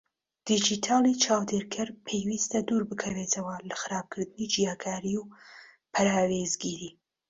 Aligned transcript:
دیجیتاڵی 0.45 1.13
چاودێرکەر 1.23 1.89
پێویستە 2.05 2.59
دووربکەوێتەوە 2.67 3.55
لە 3.69 3.75
خراپترکردنی 3.81 4.49
جیاکاری 4.53 5.15
و 5.19 5.29
پەراوێزگیری؛ 5.93 6.91